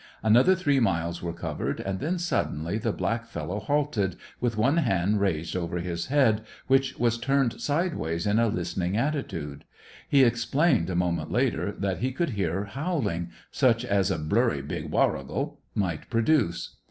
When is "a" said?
8.39-8.47, 10.89-10.95, 14.09-14.17